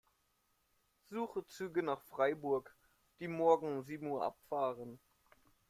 [1.11, 2.75] Suche Züge nach Freiburg,
[3.19, 4.99] die morgen um sieben Uhr abfahren.